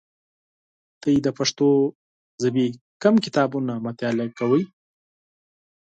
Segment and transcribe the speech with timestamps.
[1.01, 1.67] تاسو د پښتو
[2.43, 2.65] ژبې
[3.01, 4.63] کوم کتابونه مطالعه کوی؟